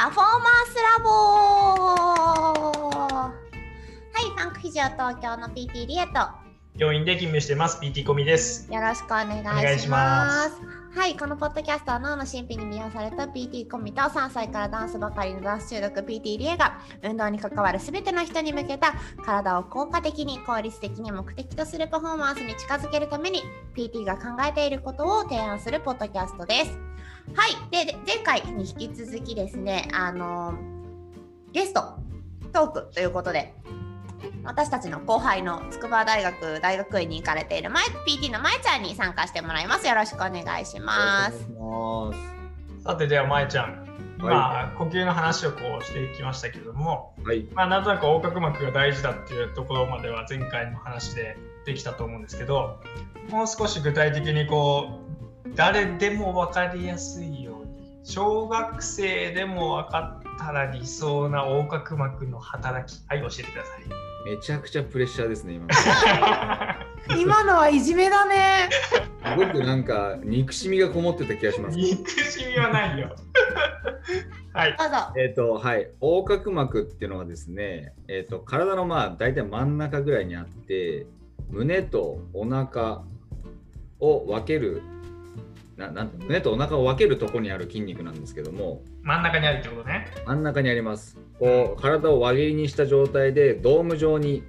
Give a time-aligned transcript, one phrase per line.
[0.00, 1.10] パフォーマンスラボ
[3.10, 3.34] は
[4.16, 6.26] い、ファンクフィジオ東京の PT リエと
[6.74, 8.66] 病院で勤務してます PT コミです。
[8.72, 10.52] よろしくお願いします。
[10.98, 23.42] はい、このポッドキャストは脳の神秘に魅了された PT コミと3歳からダンスばかりのダンス中毒 PT リエが運動に関わるすべての人に向けた体を効果的に効率的に目的とするパフォーマンスに近づけるために
[23.76, 26.89] PT が考えていることを提案するポッドキャストです。
[27.34, 30.54] はい、でで前回に引き続きですね、あの
[31.52, 31.98] ゲスト
[32.52, 33.54] トークということで
[34.44, 39.86] 私たちの後輩の筑波大学大学院に行かれている前 PT のまえちゃんに参加してもらいます。
[39.86, 41.46] よろしくお願いします。
[42.82, 43.86] さてではまえちゃん、
[44.18, 47.46] 今、呼吸の話をこうしていきましたけども、はい。
[47.54, 52.80] まあ、なんとなく横隔膜が大事だっていうところまでは前回の話でできたと思うんですけど
[53.30, 55.09] もう少し具体的にこう
[55.54, 64.10] 誰でも分かりやすいように小学生でも分かったら理想な横隔膜の働きはい教えてください。
[64.24, 65.66] めちゃくちゃプレッシャーですね、今。
[67.18, 68.68] 今のはいじめだね。
[69.24, 71.78] すごくなんか憎しみがこもってた気がします。
[71.78, 73.14] 憎しみはないよ。
[74.52, 74.76] はい。
[74.76, 74.96] どうぞ。
[75.16, 75.90] えっ、と、はい。
[76.02, 81.06] 横隔膜っていうのはですね、えっ、と、体のまあ、大体真ん中ぐらいにあって、
[81.50, 83.02] 胸とお腹
[84.00, 84.82] を分ける、
[85.80, 90.06] ななんて胸とお腹を分けるところにある筋肉なんですけども、真ん中にあるってことね。
[90.26, 91.16] 真ん中にあります。
[91.38, 94.42] こう体を輪切りにした状態でドーム状に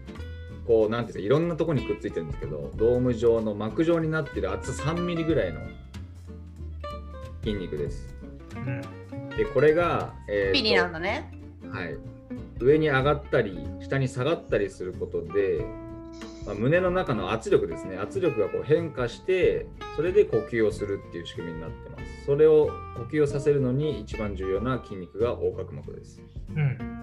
[0.68, 5.62] こうなんていうかいろんなところにくっついてるんですけどドーム状の膜状になってる厚さ3ミリぐらいの
[7.44, 8.14] 筋肉です。
[8.56, 8.82] うん。
[9.38, 11.32] でこれが、えーとピリなんだね。
[11.72, 11.96] はい、
[12.60, 15.66] 上に上がったり下に下がったりすることで、
[16.46, 26.22] まあ胸の中の圧力ですね圧力がこう変化してそれで呼吸をするっていう仕組みになってますそれを呼吸をさせるのに一番重要な筋肉が横隔膜です
[26.56, 27.02] うん。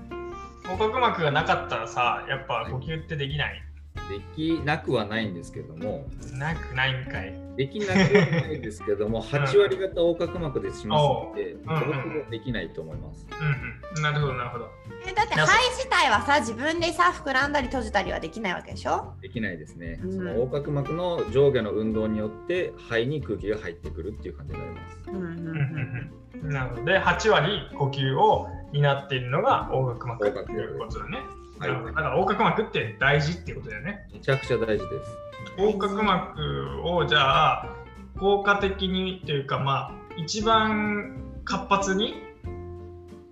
[0.65, 3.62] 横隔膜がなかったらさ、やっぱ呼吸ってできない。
[4.10, 7.47] できなくはないんですけどもなくないんかい。
[7.58, 13.26] できなくはないですけども 8割方横隔膜でしますのでんほぼほぼできないと思います。
[13.41, 14.02] うんうん。
[14.02, 14.70] なるほど、なるほど。
[15.04, 19.14] えだって肺自体はさ自分でさ膨らんだり閉じたりはできないわけでしょ？
[19.20, 20.12] できないですね、うん。
[20.12, 25.00] その横隔膜の上下の運動によって肺に空気が入ってくるっていう感じになります。
[25.08, 25.26] うんうんうん。
[25.26, 26.12] うん
[26.44, 26.52] うん。
[26.52, 31.18] なので、8割呼吸を担っているのが横隔膜ということだね。
[31.58, 31.70] はい。
[31.86, 34.06] だから横隔膜って大事っていうことだよね。
[34.12, 35.28] めちゃくちゃ大事です
[35.58, 37.76] 横隔膜をじゃあ
[38.19, 42.14] 効果的にというかまあ一番活発に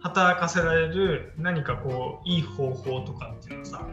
[0.00, 3.86] 働かせられる何かこういい方法とかっていうのをさ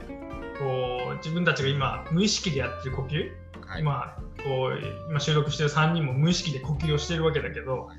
[0.60, 3.32] こう自分たちが今無意識でやってる呼吸、
[3.68, 3.82] はい。
[3.82, 7.90] 今こう今収録してる3人も無意識で呼吸をしてるわけだけど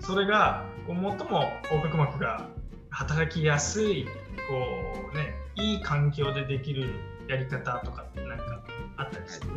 [0.00, 2.48] それがこう最も横隔膜が
[2.90, 4.10] 働きやすいこ
[5.12, 6.90] うねいい環境でできる
[7.28, 8.44] やり方とかってなんか
[8.96, 9.48] あったりする、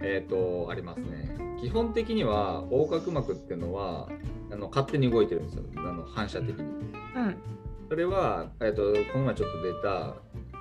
[0.00, 1.36] えっ、とありますね。
[1.60, 4.08] 基本的には横隔膜っていうのは
[4.50, 5.64] あの勝手に動いてるんですよ。
[5.76, 6.62] あの反射的に。
[6.62, 7.36] うん。
[7.88, 10.14] それは、えー、とこの前ちょっと出た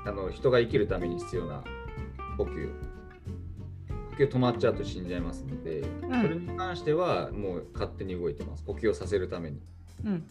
[0.06, 1.64] あの人が生きるために必要な
[2.38, 2.70] 呼吸。
[4.12, 6.22] 呼吸止まっちゃうと死んじゃいますので、ん。
[6.22, 8.64] それに関してはもう勝手に動いてます。
[8.64, 9.60] 呼吸をさせるために。
[10.06, 10.24] うん。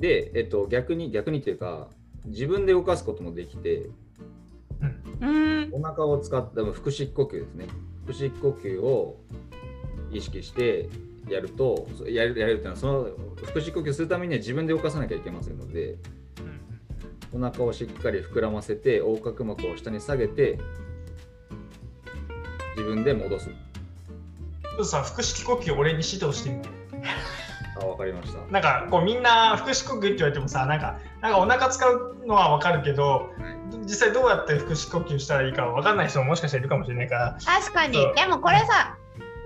[0.00, 1.88] で、えっと、逆に逆にというか
[2.26, 3.90] 自分で動かすこともできて
[5.20, 7.66] うんお腹を使った腹式呼吸ですね。
[8.06, 9.16] 腹式呼吸を
[10.12, 10.88] 意識して
[11.28, 13.08] やるとそやるやるっていうのはその
[13.44, 15.96] 腹式呼吸するためには自分で動かさなきゃいけませんので
[17.32, 20.60] お腹をしっかり膨らませて横隔膜を下に下げて
[22.76, 23.50] 自分で戻す。
[24.84, 26.68] さ腹式呼吸俺に指導してみて
[27.80, 28.38] あわかりました。
[28.52, 33.30] なんかこうみんな腹式呼吸って言われてもさなんかなんかお腹使うのは分かるけど
[33.82, 37.38] 実際どうやって腹式呼吸したらいいか分かんない人ももしかしたらいるかもしれないから。
[37.44, 37.92] 確かに。
[37.92, 38.96] でもこれさ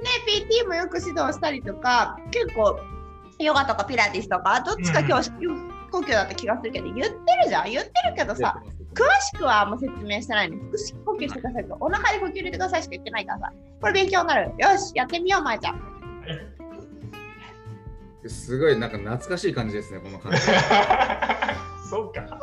[0.02, 2.78] ね PT もよく指導したりとか結構
[3.38, 5.30] ヨガとかピラティスとかどっちか今日、
[5.90, 7.16] 呼吸だった気がするけど言ってる
[7.48, 7.70] じゃん。
[7.70, 8.60] 言ってるけどさ
[8.94, 10.58] 詳しくはあんま説明してないの。
[10.66, 14.52] 腹式呼吸してくださいとお腹で呼吸入れてくださいしか言ってないからさこれ勉強になる。
[14.58, 15.98] よしやってみようまえちゃん。
[18.26, 20.38] すごいなんか懐かしい感じですねこの感じ
[21.88, 22.40] そうか。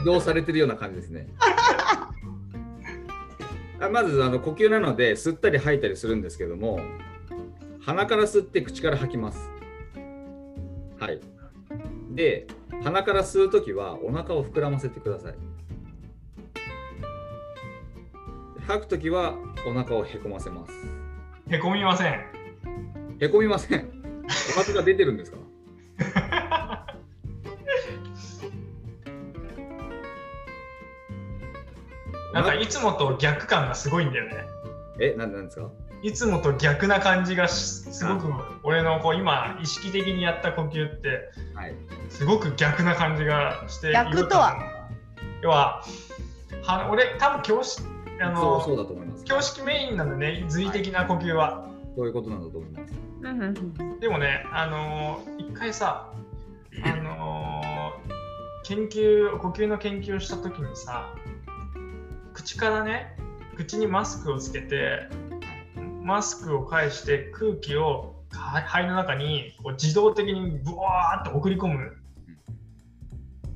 [0.00, 1.28] 移動されてるような感じですね。
[3.80, 6.78] あまずあの呼吸なので吸ったり吐いたりするんですけども
[7.80, 9.50] 鼻から吸って口から吐きます。
[10.98, 11.20] はい。
[12.10, 12.46] で
[12.82, 15.34] 鼻から吸うときはお腹を膨らませてください。
[18.66, 19.34] 吐くときは
[19.66, 20.72] お腹をへこませます。
[21.48, 22.20] へこみません。
[23.20, 24.02] へこみません。
[24.56, 25.36] お腹が出てるんですか？
[32.64, 34.46] いつもと逆感がすごいんだよね。
[34.98, 35.68] え、なんなんですか？
[36.02, 38.28] いつもと逆な感じがしすごく
[38.62, 41.74] 俺のこう今意識的にやった呼吸ってはい。
[42.10, 44.56] すごく逆な感じがして逆とは？
[45.42, 45.82] 要は
[46.62, 47.80] は俺多分教師
[48.22, 49.24] あそうそうのだと思います。
[49.24, 51.68] 教式メインなんだね随的な呼吸は。
[51.96, 52.94] そういうことなんだと思います。
[53.22, 56.12] うんうんうんでもね、あのー一回さ、
[56.84, 61.14] あのー研究、呼吸の研究をしたときにさ、
[62.34, 63.16] 口からね、
[63.56, 65.08] 口にマスクをつけて、
[66.02, 71.96] マスクを返して空気をは肺の中にこう自動的にブワーって送り込む。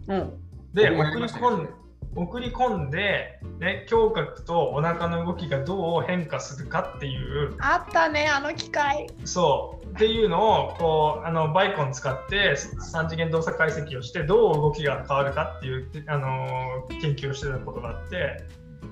[0.07, 0.33] うん。
[0.73, 1.69] で、送り込ん
[2.17, 7.55] 送り込んで、ね、胸郭とお腹の動きがどう変化するかっていう。
[7.61, 9.87] あったねあの機械そう。
[9.87, 18.45] っていうのをこうあのバイコン使って3次元動作解析をしてどう動きが変わるかっていう、あのー研究をしてたことがあって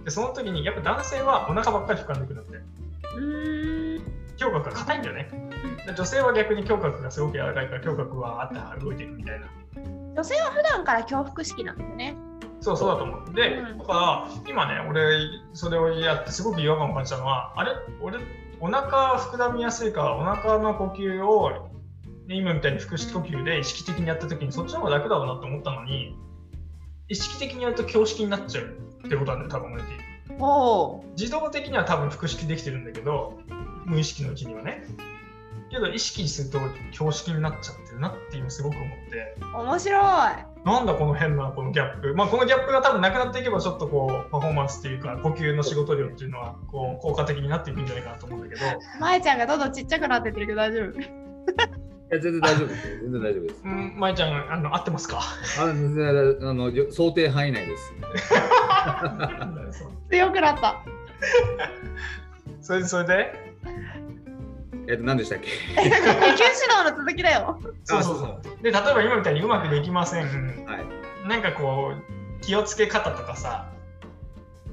[0.06, 2.64] でその時にやっぱ男性はお腹ばっかり膨らんでくるんだって
[3.16, 4.02] うーん。
[4.40, 5.28] 胸郭が硬いんだよね。
[5.84, 9.46] で女性は逆に胸郭がすごく柔らかいから胸郭はあって動いていくみたいな。
[10.14, 12.16] 女性は普段から恐怖式なんだよね。
[12.60, 13.34] そうそうだと思う。
[13.34, 13.78] で、うん。
[13.78, 17.72] だから今ね俺それをやってすごく違和感を感じたのはあれ？
[18.00, 18.18] 俺
[18.60, 21.68] お腹膨らみやすいからお腹の呼吸を
[22.28, 26.14] ね今みたいに腹式呼吸で意識的にやった時にそっちの方が楽だろうなと思ったのに
[27.08, 29.92] 意識的にやると胸式になっちゃうってことなんだよ多分俺って。
[30.38, 33.38] おお自動的には多分腹式できてるんだけど
[33.86, 34.84] 無意識のうちにはね。
[35.70, 36.60] けど意識すると
[36.98, 39.36] 胸式になっちゃってるなっていうのをすごく思って。
[39.54, 40.56] 面白い。
[40.64, 48.60] なんだこの変なこのギャップ、まあ、このギャップが多分なくなっていけばちょっとこうパフォーマンスっていうか呼吸の仕事量っていうのはこう効果的になっていくんじゃないかなと思うんだけど。
[49.00, 51.00] まえちゃんがどんどんちっちゃくなってってるけど大丈夫。
[51.00, 51.04] い
[52.10, 52.96] や全然大丈夫ですよ。
[53.02, 53.62] 全然大丈夫です。
[53.64, 55.20] うんまいちゃんあの合ってますか？
[55.60, 56.12] あ全然あ
[56.54, 57.92] のよ想定範囲内です。
[60.10, 60.82] 強くなった
[62.60, 63.32] それそれで？
[64.88, 65.48] えっと何でしたっけ？
[65.74, 66.08] 呼吸指導
[66.90, 70.86] の続きだよそうそうそうで例えば今みたいにうまくできませんはい。
[71.28, 72.02] なんかこう
[72.40, 73.68] 気をつけ方とかさ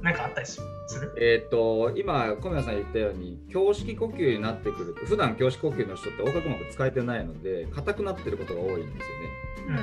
[0.03, 0.61] なんかあったりす
[0.99, 1.15] る？
[1.17, 9.79] えっ、と今小宮さん言ったように胸式呼吸になってくると普段胸式呼吸の人って横隔膜使えてないので硬くなってることが多いんですよね。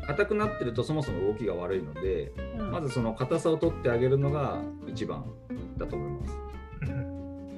[0.00, 0.06] うん。
[0.08, 2.70] 硬くなってるとそもそも動きが悪いので、うん。
[2.72, 5.24] まずその硬さを取ってあげるのが一番
[5.78, 6.34] だと思います。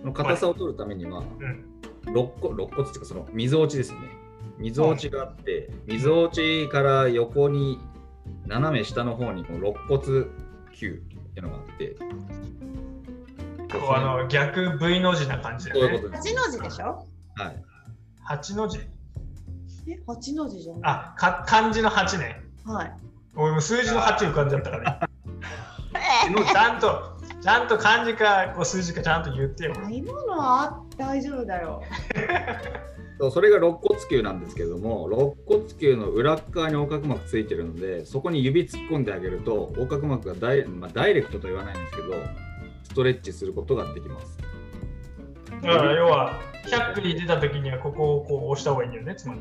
[0.04, 0.12] うん。
[0.12, 1.64] 硬さを取るためにはうん
[2.06, 3.98] 肋骨肋骨っていうかその溝落ちですね。
[4.58, 7.80] 溝落ちがあって溝落ちから横に
[8.46, 10.26] 斜め下の方にこの肋骨
[10.74, 11.02] 球
[11.34, 11.96] っていうのがあって。
[13.72, 15.98] こうあの逆 V の字な感じだよね。
[15.98, 16.34] そういうことです。
[16.36, 17.06] 八の字でしょ？
[17.36, 17.64] はい。
[18.22, 18.78] 八の字。
[18.78, 20.80] え八の字じゃない？
[20.84, 22.40] あか漢字の8ね。
[22.64, 22.92] はい。
[23.34, 25.08] 俺も数字の8浮かんじゃったから
[26.26, 29.74] えね ちゃんとちゃんと漢字かこう数字かちゃんと言ってよ。
[29.74, 31.82] ー今のは大丈夫だよ
[33.18, 42.12] そうそれが肋骨球なんですけれども肋骨球の裏側に横隔膜ついてるのでそこに指突っ込んであげると横隔膜がダイ,、まあ、ダイレクトと言わないんですけど
[42.82, 44.38] ストレッチすることができます。
[45.62, 49.40] だから要は100里出た時にはここをこう押した方がいいんだよねつまり。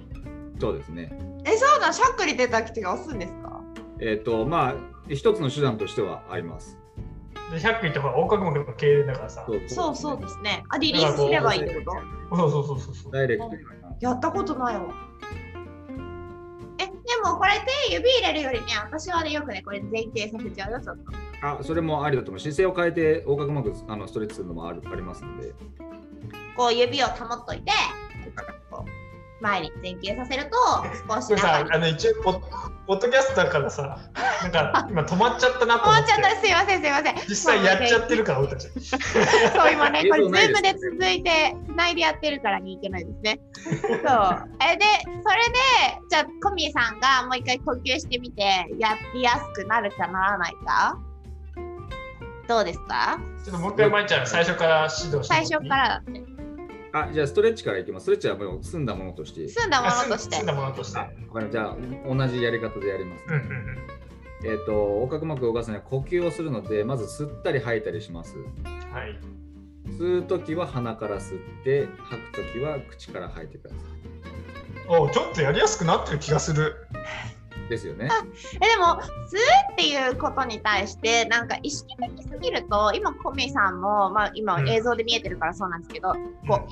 [0.59, 1.11] そうですね。
[1.45, 3.61] えそうだしゃっくり出た時が押すんですか？
[3.99, 4.75] えっ、とまあ
[5.09, 6.77] 一つの手段としてはあります。
[6.77, 6.82] で
[7.57, 9.45] 100里ってほら横隔膜の経営だからさ。
[9.47, 9.95] そうそう。
[9.95, 10.63] そうでですね。
[10.69, 11.91] あリリースすればいいってこ
[12.31, 12.37] と？
[12.37, 13.11] そうそうそうそうそう。
[13.11, 14.81] ダイレクトにはやったことないわ。
[16.79, 16.91] えで
[17.23, 17.51] もこれ
[17.87, 21.03] 手指入れるよりね私はねよくねこれ前傾させちゃうよちょっと。
[21.41, 22.39] あそれもありだと思う。
[22.39, 25.53] 姿勢を変えて横隔膜あのストレッチするのもあるありますので。
[26.55, 27.71] こう指を保っといて
[29.43, 30.57] 前に前傾させると
[31.13, 32.39] 少しさあの一応ポッ
[32.85, 33.97] ポッドキャストだからさ
[34.41, 36.35] なんか今止まっちゃったなと思っ止まってちゃった。
[36.41, 37.15] すいませんすいません。
[37.29, 38.67] 実際やっちゃってるから俺たち。
[38.79, 38.97] そ
[39.69, 43.39] う今ね、これズームで続いて、つないでやってるからにいけないですね。
[43.63, 43.79] そう。
[43.79, 45.59] え、で、それで、
[46.09, 48.41] じゃあ、コミさんがもう一回呼吸してみて、
[48.77, 50.97] やりやすくなるかならないか？
[52.49, 53.17] どうですか？
[53.45, 55.35] ちょっともう一回まいちゃん最初から指導して。
[55.35, 56.32] 最初からだって。
[56.93, 58.03] あじゃあストレッチからいきます。
[58.03, 59.49] ストレッチはもう済んだものとして。
[59.49, 60.35] 済んだもあのとして。
[60.35, 60.45] 済ん。
[60.45, 60.99] だものとして。
[60.99, 61.51] あわかりました。
[61.51, 61.75] じゃあ
[62.15, 63.77] 同じやり方でやります、うんうんうん。
[64.45, 68.35] えっ、と横隔膜を動かすには呼吸をするのでまず吸ったり吐いたりします。
[68.91, 69.19] はい。
[69.97, 73.75] 吸うときは鼻から吸って吐くときは口から吐いてくださ
[74.87, 76.75] おちょっとやりやすくなってる気がする。
[76.93, 77.42] い
[77.73, 78.09] ですよね。
[78.55, 79.39] え、でも、吸う
[79.73, 84.69] っていうことに対して、なんか意識的すぎると、今、コミさんも、まあ、今うん。
[84.69, 86.13] 映像で見えてるからそうなんですけど、
[86.47, 86.67] こ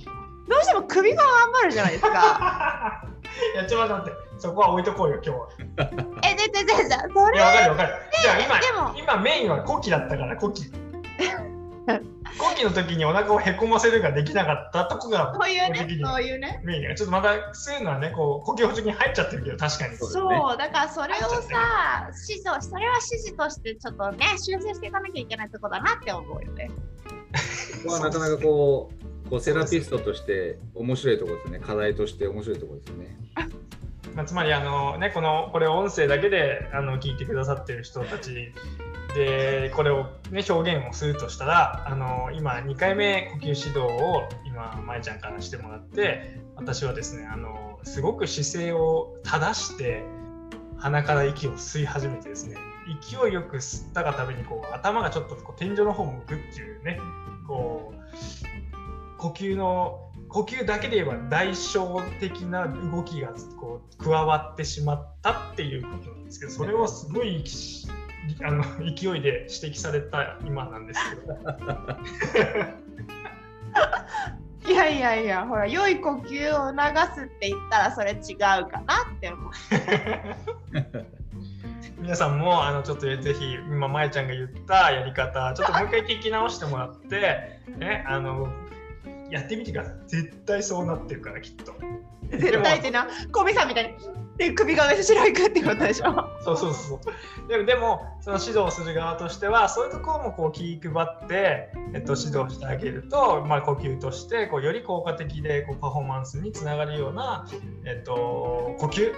[0.48, 3.04] どうしても首が頑張るじゃないですか。
[3.56, 5.48] いやちょっと待ってそこは置いとこうよ今日は。
[6.24, 7.94] え、で、で、で、で、それいやわかるわかる。
[8.22, 10.64] じゃあでも今今メインはコキだったからコキ。
[10.66, 10.91] 後
[12.62, 16.62] 期の時にお腹をへこませるができなかったとこがそういうねそういうね。
[16.64, 16.96] メインが。
[16.96, 19.98] ちょっとまだそういうのはねこう呼吸補助に入っちゃってるけど確かに。
[19.98, 26.70] そうそうだからそれをさ指導それは指示としてちょっとね修正していかなきゃいけないとこだなって思うよね。
[27.84, 28.92] ここはなかなかこ
[29.26, 31.60] うこうセラピストとして面白いところですね。
[31.60, 33.18] 課題として面白いところですね。
[34.16, 38.52] まあ、つまりあの、ね、このこれを音声だけであの聞いてくださってる人たち
[39.14, 50.04] でこれを、ね、表現をするとしたらあの今2回目呼吸指導を今まえちゃんからしてもらって私はですねあのすごく姿勢を正して
[50.78, 52.56] 鼻から息を吸い始めてですね
[53.10, 56.98] 勢いよく吸ったがためにこう頭がちょっとこう天井の方向くっていうね
[57.48, 67.44] こう呼吸の呼吸だけで言えば代償的な動きがこう加わってしまったっていうことなんですけどそれをすごい
[68.44, 71.38] あの勢いで指摘された今なんですけど。
[74.72, 76.80] いやいやいやほら良い呼吸を促
[77.16, 79.52] すって言ったらそれ違うかなって思う。
[82.00, 88.50] 皆さんもあのちょっとぜひ今まえちゃんが言ったやり方ちょっともう一回聞き直してもらって、 ね、あの
[89.30, 89.96] やってみてください。
[90.08, 91.74] 絶対そうなってるからきっと。
[92.30, 93.96] 絶対ってな小見さんみたいに
[94.42, 96.28] で首が上後ろ行くってことでしょ？
[96.44, 97.48] そうそうそう。
[97.48, 100.92] でもでもその指導する側としてはそういうところもこう気配
[101.26, 107.46] って、えっと、指導してあげると、まあ、呼吸としてこうより効果的でこうパフォーマンスにつながるような、
[107.86, 109.14] えっと、呼吸に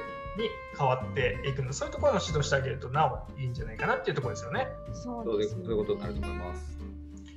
[0.78, 4.68] 変わっていくのでそういうところの指導してあげるとなおいいんじゃないかなっていうところですよね。
[4.94, 6.78] そそういうそういうことになると思います。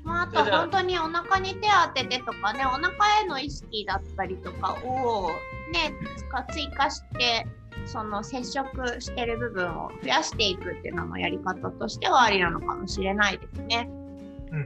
[0.03, 2.91] まあ、あと本当にお腹に手当ててとかねお腹
[3.21, 5.31] への意識だったりとかを
[5.73, 7.47] ねつか追加して
[7.87, 13.89] その接触してる部分を増やしていくっていうのもやり方としてはありなのかもしれないですね。
[14.53, 14.59] うん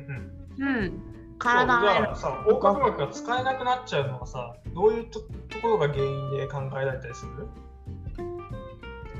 [0.59, 1.03] うんうん。
[1.39, 7.47] 体そうじゃのあさ横隔膜が使えなくなっちゃうのはさどういうとところが原因で考えられたりする？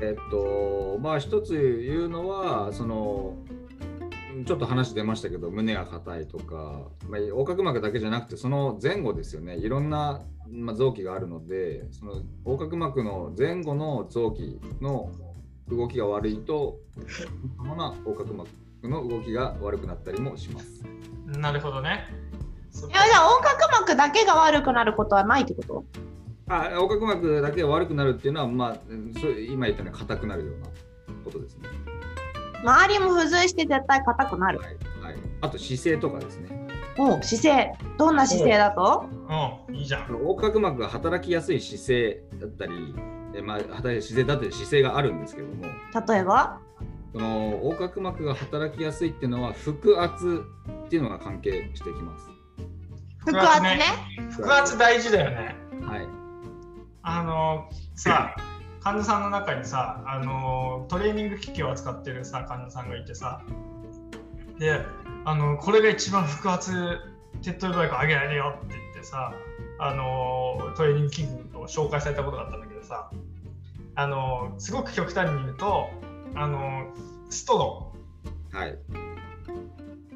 [0.01, 3.35] えっとまあ一つ言うのはその
[4.45, 15.11] ちょっと話出ましたけど胸が硬いとか、まあ、横隔膜だけじゃなくてその前後ですよねいろんな、まあ、臓器があるのでその横隔膜の前後の臓器の
[15.69, 16.79] 動きが悪いと
[17.57, 18.49] そのまま横隔膜
[18.83, 20.83] の動きが悪くなったりもします。
[21.25, 22.07] なるほどね。
[22.73, 25.85] いやじゃあ横隔膜だけが悪くなることはないってこと？
[26.49, 28.77] あ横隔膜だけが悪くなるっていうのは、まあ、
[29.49, 30.67] 今言ったように硬くなるような
[31.23, 31.69] ことですね。
[32.63, 34.59] 周りも付随して絶対硬くなる。
[34.59, 34.67] はい
[35.03, 36.67] はい、あと姿勢とかですね。
[36.97, 39.05] おう姿勢どんな姿勢だと？
[39.67, 40.11] うん、いいじゃん。
[40.11, 42.93] 横隔膜が働きやすい姿勢だったり、
[43.33, 45.63] えまあ、働き姿勢だったり姿勢があるんですけども、
[46.07, 46.59] 例えば？
[47.13, 50.45] その横隔膜が働きやすいっていうのは腹圧
[50.85, 52.29] っていうのが関係してきます。
[53.25, 53.81] 腹圧ね。
[54.31, 55.55] 腹圧大事だよね。
[55.81, 56.07] はい。
[57.03, 58.35] あのさ、
[58.83, 63.41] 患者さんの中にさ、あのトレーニング機器を扱ってるさ患者さんがいてさ、
[64.57, 64.81] で、
[65.23, 66.99] あのこれが一番腹圧
[67.43, 69.33] 手っ取り早く上げられるよって言ってさ、
[69.79, 73.11] あのトレーニング器具を紹介されたことがあったんだけどさ、
[73.95, 75.87] あのすごく極端に言うと、
[76.33, 76.91] あの
[77.29, 78.57] ストロー。
[78.57, 78.77] はい。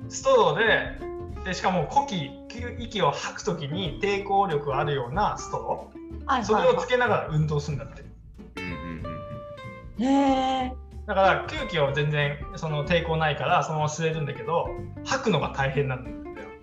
[0.09, 2.31] ストローででしかも呼気
[2.79, 5.91] 息を吐くときに抵抗力があるようなストロ
[6.25, 8.03] はいーそれをつけながら運動するんだって
[9.99, 10.73] へえ。
[11.05, 14.69] だから空気は全然その抵抗ないからそのまま吸えるんだけど
[15.05, 16.15] 吐くのが大変なんだよ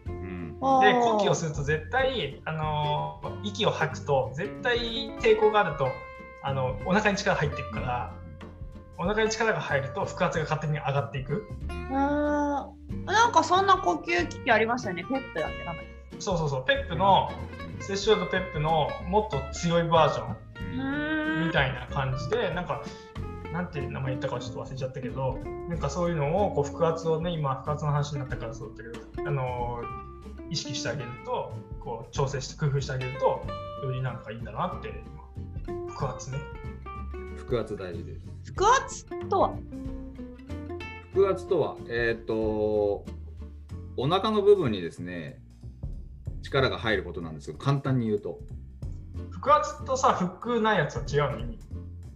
[0.07, 0.81] うんうん。
[0.81, 4.79] で呼気をすると絶対、あのー息を吐くと絶対
[5.21, 5.89] 抵抗があると
[6.45, 8.15] あのお腹に力入っていくから
[8.99, 11.93] お腹に力が入ると腹圧が勝手に上がっていくうん。
[11.93, 15.05] なんかそんな呼吸機器ありましたよね。
[15.05, 15.85] ペットやってなかっ
[16.21, 17.31] そうそうそうペップの
[17.81, 20.37] セッションとペップのもっと強いバージョンた。
[20.85, 20.89] う
[21.41, 22.83] んみたいな感じで、なんか、
[23.52, 28.82] なんて名前言ったかちょっと忘れちゃったけど、なんかそういうのをこう腹圧をね、今、腹圧の話になったからそうだった
[29.14, 30.02] けど、あのー
[30.50, 33.42] 意識してあげると、こう調整して、工夫してあげると、
[33.87, 35.02] よりなんかいいんだなって、
[35.66, 36.37] 今腹圧ね。
[37.49, 38.26] 腹圧大事です。
[38.54, 39.54] 腹圧とは？
[41.14, 42.35] 腹圧とは、えっ、と、
[43.97, 45.40] お腹の部分にですね、
[46.42, 48.38] 力が入ることなんですけど、簡単に言うと。
[49.40, 51.40] 腹圧とさ、腹ないやつは違うの？
[51.40, 51.59] 意味。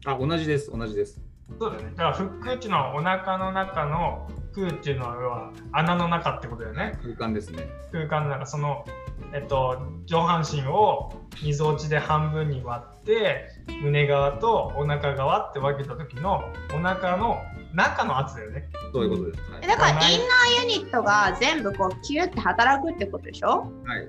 [0.04, 1.22] あ、同じです、同じです。
[1.58, 1.90] そうだよね。
[1.96, 6.98] だから腹っていうのはお腹の中の空っていうのは要は穴の中ってことだよね。
[7.02, 7.68] 空間ですね。
[7.92, 8.84] 空間の中その、
[9.32, 11.12] えっと、上半身を
[11.42, 13.48] みぞおちで半分に割って
[13.82, 16.42] 胸側とお腹側って分けた時の
[16.74, 17.36] お腹の
[17.72, 18.68] 中の圧だよね。
[18.92, 19.50] そういうことです。
[19.50, 23.70] はいえだからインナーユニットが全部こうキュッて働くってことでしょ？
[23.84, 24.08] はい、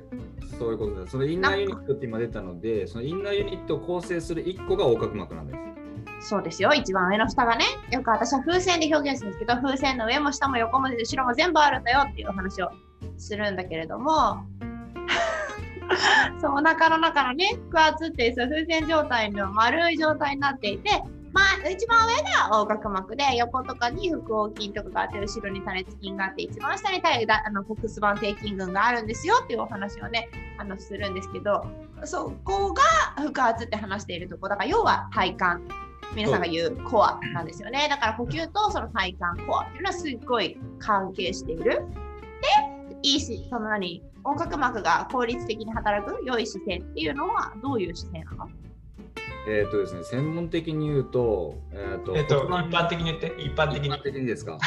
[0.57, 1.11] そういうことです。
[1.11, 5.59] そのインナーユニットって今出たので、そのインナーユニットを構成する1個が横隔膜なんです。
[6.27, 6.73] そうですよ。
[6.73, 7.63] 一番上の蓋がね。
[7.89, 12.69] よく私は風船で表現するんですけど風船の上も下も横も後ろも全部あるんだよっていうお話を
[13.17, 14.43] するんだけれども。
[16.41, 31.65] そうお腹の中のね腹圧ってそう風船状態の丸い状態になっていてまあ一番上が横隔膜で横とかに腹横筋とかがあって後ろに多熱筋があって一番下に体あの骨盤底筋群があるんですよっていうお話をねあのするんですけど
[32.03, 32.83] そこが
[33.15, 34.49] 腹圧って話しているとこ。
[34.49, 35.86] だから要は体幹。
[36.15, 37.87] 皆さんが言うコアなんですよね。
[37.89, 41.63] だから呼吸とその体幹コアっていうのはすっごい関係している。
[41.63, 41.81] で、
[43.03, 48.49] いいし、その何、横隔膜が効率的に働く良い姿勢っていうのはどういう姿勢なの？
[49.49, 54.01] えっ、とですね、専門的に言うと、えっ、と、えっと、一般的に言って、一般的に一般。
[54.03, 54.57] 的にですか？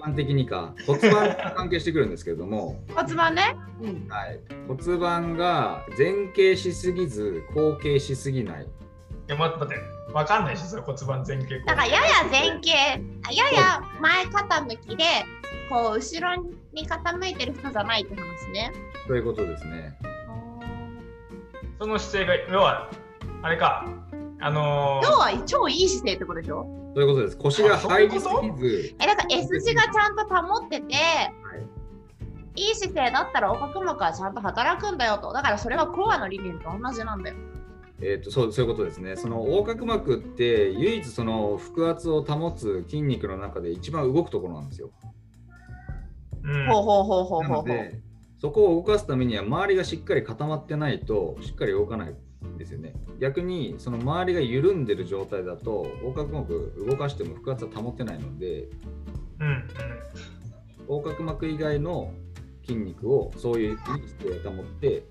[0.00, 3.54] 一般的にか骨盤が関係してくるんですけれども、 骨盤ね。
[3.82, 4.08] うん。
[4.08, 8.66] はい、骨盤が前傾しすぎず後傾しすぎないい
[9.26, 10.12] や、待って待って。
[10.14, 11.64] わかんないし、それ骨盤前傾。
[11.66, 15.04] だからやや前傾、やや前傾きで、
[15.68, 16.36] こう後ろ
[16.72, 18.72] に傾いてる人じゃないって話ね。
[19.06, 19.98] ということですね。
[21.78, 22.90] その姿勢が、要は、
[23.42, 23.86] あれか、
[24.40, 26.66] あのー要は超いい姿勢ってことでしょ？
[26.94, 27.36] ということです。
[27.36, 30.94] 腰が入りすぎず、え、だから S 字がちゃんと保ってて、
[32.56, 35.32] いい姿勢だったら横隔膜はちゃんと働くんだよと。
[35.32, 37.36] だからそれはコアの理念と同じなんだよ。
[38.02, 39.14] えー、とそうそういうことですね。
[39.16, 44.90] その横隔膜って唯一その腹圧を保つ筋肉の中で一番動くところなんですよ。
[46.42, 48.02] うんほうほうほうほうなほう
[48.40, 52.16] そこを動かすためには周りがしっかり固まってないとしっかり動かないん
[52.58, 52.94] ですよね。
[53.18, 58.68] 逆にその周りが緩んでる状態だと横隔膜動かしても腹圧は保ってないので
[59.40, 59.68] うんうん
[60.88, 62.12] 横隔膜以外の
[62.66, 65.04] 筋肉をそういういい姿勢を保って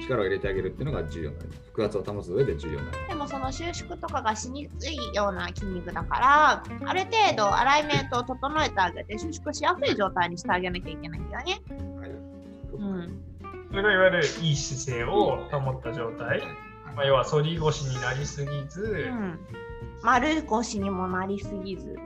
[0.00, 1.62] 力を入れてあげるっていうのが重要になります。
[1.74, 3.08] 腹圧を保つ上で重要になります。
[3.08, 11.62] でもその収縮とかがしにくいような筋肉だから、ある程度アライメントを整えてあげて収縮しやすい状態にしてあげなきゃいけないんだよね。
[11.98, 13.31] はいうん。
[13.72, 16.42] それがいわゆるいい姿勢を保った状態、
[16.94, 19.38] まあ、要は反り腰になりすぎず、うんうん。
[20.02, 21.86] 丸腰にもなりすぎず。
[21.86, 21.98] うんうん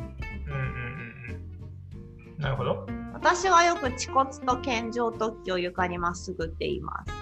[2.37, 2.87] うん、なるほど。
[3.13, 7.13] 私はよく恥骨と健常突起を床にまっすぐって言います。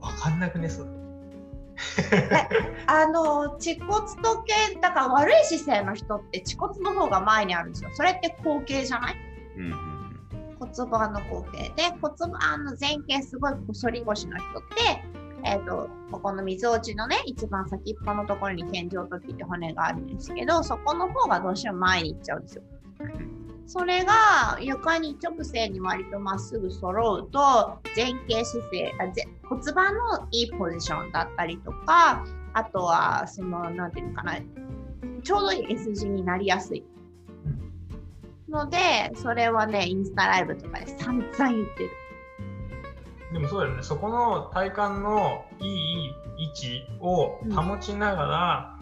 [0.00, 0.88] わかんなくね、それ。
[2.86, 7.90] あの恥骨と腱だから悪い姿勢の人って恥骨の方が前にあるんですよ。
[7.92, 9.16] それって後傾じゃない？
[9.58, 9.97] うんうん
[10.58, 15.02] 骨盤の後傾で骨盤の前傾すごい反り腰の人って、
[15.44, 22.62] えー、とここのみぞおちのね一番先っぽのところに健常突起って骨があるんですけどそこの方がどうしても前に行っちゃうんですよ。
[23.66, 27.38] それが床に直線に割とまっすぐ揃うと
[27.94, 34.38] 前傾姿勢あぜ骨盤のいいポジションだったりとかあとはそのなんていうのかな
[35.22, 36.82] ちょうどいい S 字になりやすい
[38.48, 38.78] ので
[39.14, 41.90] それはねインスタライブとかで散々言ってる。
[43.32, 48.78] でもそうだよね、そこの体幹のいい位置を保ちながら、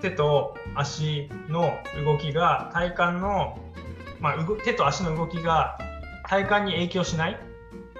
[0.00, 1.70] 手と足の
[2.02, 3.58] 動きが体幹の、
[4.20, 5.76] まあ、動手と足の動きが
[6.26, 7.38] 体幹に影響しない？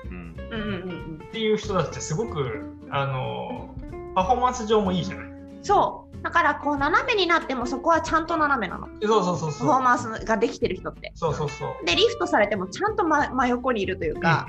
[0.06, 1.22] うんうんうんうん。
[1.22, 3.74] っていう人たちってすごくあの
[4.14, 5.26] パフォーマンス上もいいじゃない。
[5.60, 8.88] そうだからこう斜めになってもそこはちゃんと斜めなの。
[9.02, 9.68] そうそうそうそう。
[9.68, 11.12] パフォーマンスができてる人って。
[11.14, 11.84] そうそうそう。
[11.84, 14.46] でリフトされてもちゃんと真真横にいるというか、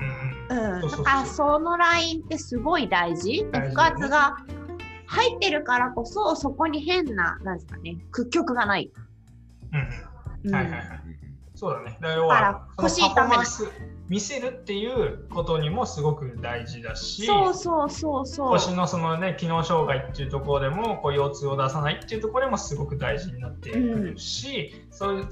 [0.48, 3.44] うんうだからそのラインってすごい大事。
[3.44, 4.36] で大事腹圧が
[5.06, 8.90] 入ってるからこそそこに変な、なんですかね、屈曲がない。
[9.72, 10.54] うんうん。
[10.54, 10.86] はいはいはい。
[10.88, 11.16] うん
[11.54, 11.98] そうだね。
[12.02, 13.36] だから腰痛め
[14.08, 18.50] 見せるっていうことにもすごく大事だしそうそうそうそう。
[18.50, 25.26] 腰のそのね機能障害っていうところでもこう腰痛を出さないっていうところでもすごく大事になってくるし、そういう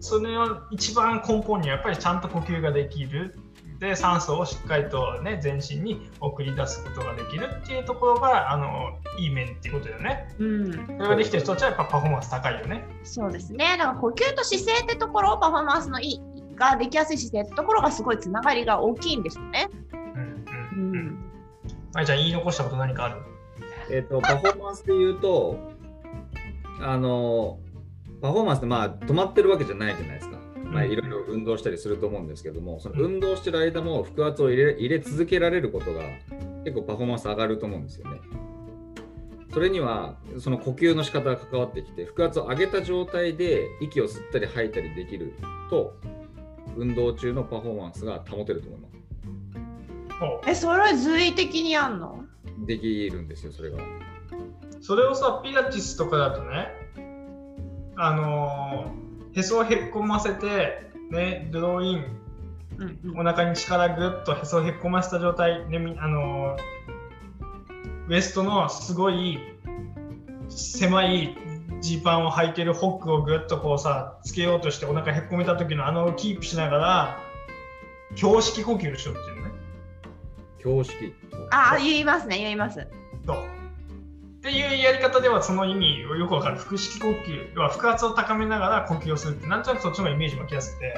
[0.00, 3.36] それの一番根本にはやっぱりちゃんと呼吸ができる
[3.80, 10.28] で酸素をしっかりとね全身に送り出すことができるっていうところがあのいい面っていうことだよね。
[10.38, 12.84] うん、それができてる人たちはやっぱパフォーマンス高いよね。
[13.02, 13.76] そうですね。
[13.76, 19.68] だから呼吸と姿勢ってところ、パフォーマンスのいいができやすい姿勢ってところがすごいつながりが大きいんですよね。
[19.92, 20.04] うんう
[20.76, 21.18] うんうん。
[21.92, 23.16] まいちゃん言い残したこと何かある？
[23.90, 25.58] えっとパフォーマンスで言うと
[26.80, 27.58] あの
[28.20, 30.38] パフォーマンスってまあ止まってるわけじゃないじゃないですか。
[30.64, 36.00] まあ、いろいろ運動したりすると思うんですけども、その運動してる間も腹圧を入れ入れ続けられることが
[36.64, 38.20] 結構パフォーマンス上がると思うんですよね。
[39.52, 45.34] それにはその呼吸の仕方が関わってきて腹圧を上げた状態で息を吸ったり吐いたりできる
[45.68, 45.94] と
[46.76, 48.92] 運動中のパフォーマンスが保てると思います
[50.46, 52.24] えそれ随意的にやんの？
[52.66, 53.78] できるんですよそれが。
[54.80, 56.68] それをさピラティスとかだとね
[57.96, 62.04] あのーへそをへっこませてねドローイン
[62.78, 63.20] うんうん。
[63.20, 66.62] お腹に力ぐっとへそをへっこませた状態で、みあのー
[68.08, 69.38] ウエストのすごい
[70.48, 71.36] 狭い
[71.82, 77.18] ジーパンを履いてるホックをぐっとこうさつけようとしてお腹へっこめた時のあのキープしながら
[78.20, 79.54] 胸式呼吸しようっていうのね。
[80.58, 81.12] 標識
[81.50, 82.86] あ言いますね言います。
[83.26, 83.36] そう。
[83.36, 86.56] っていうやり方ではその意味をよくわかる。
[86.56, 90.94] 腹式呼吸は腹圧を高めながら呼吸をするってなんとなくそっちのイメージ湧きやすくて。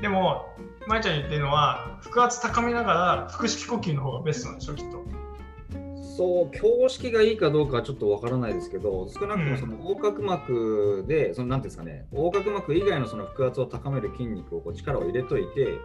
[0.00, 0.46] でも
[0.86, 5.21] まいちゃん言ってるのは腹圧高めながら腹式呼吸の方がベストなんでしょきっと。
[6.16, 15.78] そう標識がいいかどうかはちょっとわからないですけど少なくともその横隔膜でそのなんていうんですかね横隔膜以外のその腹圧を高める筋肉をこう力を入れといて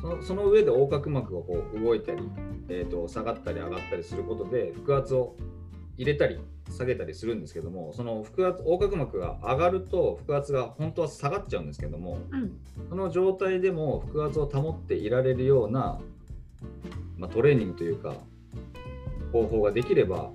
[0.00, 2.22] そのその上で横隔膜がこう動いたり、
[2.68, 5.36] えー、と下がったり上がったりすることで腹圧を
[5.98, 6.38] 入れたり
[6.70, 12.58] 下げたりするんですけどもその腹圧横隔膜が上がると腹圧が本当は下がっちゃうんですけどもうん。
[12.88, 16.00] その状態でも腹圧を保っていられるような、
[17.16, 18.14] まあ、トレーニングというか
[19.32, 20.30] 方法ができれば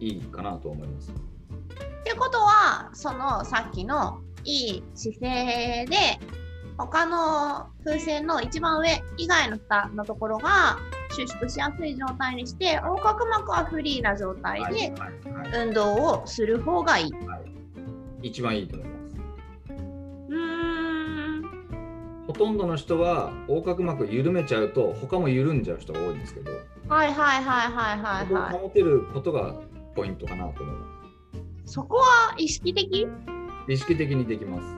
[0.00, 1.10] いいかなと思います。
[1.10, 5.96] ってことはそのさっきのいい姿勢で
[6.78, 10.78] 他の風船の一番上以外の下のところが
[11.10, 14.92] 収縮しやすい状態にして横隔膜はフリーな状態で
[15.54, 17.10] 運動をする方がいい。
[18.22, 19.16] 一番いいと思います。
[20.28, 20.36] うー
[21.40, 21.42] ん
[22.26, 26.52] ほとんどの人は横隔膜を緩めちゃうと他も緩んじゃう人が多いんですけど、
[26.88, 28.58] はいはいはいはいはいはい。
[28.58, 29.54] 保てることが
[29.94, 30.86] ポイントかなと思いま
[31.64, 33.08] そこは意識的？
[33.66, 33.72] す。
[33.72, 34.76] 意識的にできます。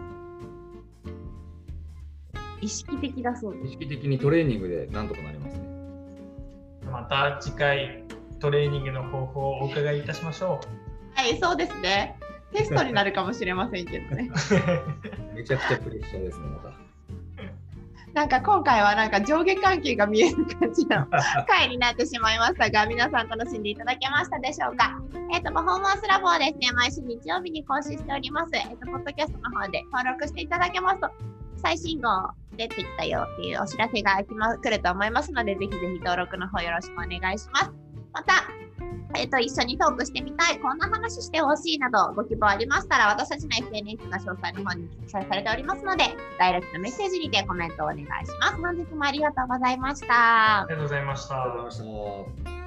[2.61, 3.67] 意識的だそうです。
[3.67, 5.69] 意識的にトレーニングでなんとかなりますね。
[6.91, 8.05] また次回
[8.41, 10.61] トレーニングの方法をお伺いいたしましょ
[11.15, 12.17] はい、そうですね。
[12.55, 14.31] テストになるかもしれませんけどね。
[15.33, 15.35] う。
[15.37, 16.88] めちゃくちゃプレッシャーですね、また。
[18.19, 21.07] なんか今回はなんか上下関係が見える感じの
[21.47, 25.01] 回になってしまいましたが、皆さん楽しんでいただけましたでしょうか？
[25.33, 28.51] えっ、と、パフォーマンスラボはですね、毎週日曜日に更新しております。
[28.55, 31.09] えっ、と、ポッドキャストの方で登録していただけますと、
[31.59, 32.09] 最新号
[32.57, 37.73] 出てきたよっていうお知らせが来,、ま、来ると思いますので、ぜひぜひ登録の方よろしくお願いします。
[38.13, 38.33] また、
[39.15, 46.05] えっ、と、一緒にトークしてみたい、こんな話してほしいなどご希望ありましたら、私たちの SNS の詳細の方に記載されておりますので、
[46.39, 48.09] ダイレクトメッセージにてコメントをお願いし
[48.41, 48.57] ます。
[48.57, 50.67] 本日もありがとうございましたあ。
[50.69, 51.43] りがとうございました。
[51.43, 52.58] ありがとうございました。